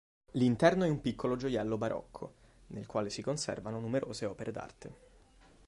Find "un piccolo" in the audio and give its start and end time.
0.89-1.35